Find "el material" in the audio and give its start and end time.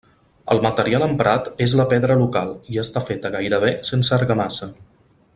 0.53-1.03